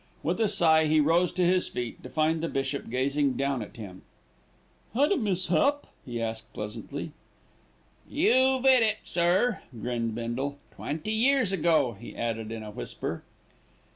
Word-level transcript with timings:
With 0.23 0.39
a 0.41 0.47
sigh 0.47 0.87
he 0.87 0.99
rose 0.99 1.31
to 1.33 1.45
his 1.45 1.67
feet 1.67 2.01
to 2.01 2.09
find 2.09 2.41
the 2.41 2.49
bishop 2.49 2.89
gazing 2.89 3.33
down 3.33 3.61
at 3.61 3.75
him. 3.77 4.01
"Had 4.95 5.11
a 5.11 5.15
mishap?" 5.15 5.85
he 6.03 6.19
asked 6.19 6.51
pleasantly. 6.53 7.11
"You've 8.09 8.65
'it 8.65 8.81
it, 8.81 8.97
sir," 9.03 9.61
grinned 9.79 10.15
Bindle. 10.15 10.57
"Twenty 10.71 11.11
years 11.11 11.51
ago," 11.51 11.95
he 11.99 12.15
added 12.15 12.51
in 12.51 12.63
a 12.63 12.71
whisper. 12.71 13.21